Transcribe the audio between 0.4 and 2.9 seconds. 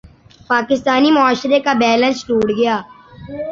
پاکستانی معاشرے کا بیلنس ٹوٹ گیا۔